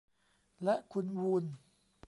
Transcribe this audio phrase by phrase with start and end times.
[0.63, 1.43] และคุณวูน